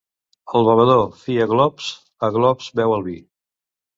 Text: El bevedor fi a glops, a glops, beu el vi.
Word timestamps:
El 0.59 0.63
bevedor 0.67 1.01
fi 1.25 1.35
a 1.43 1.45
glops, 1.51 1.89
a 2.27 2.31
glops, 2.37 2.73
beu 2.81 2.95
el 2.97 3.05
vi. 3.11 3.17